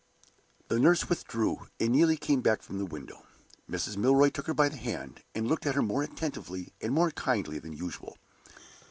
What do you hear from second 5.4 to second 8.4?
looked at her more attentively and more kindly than usual.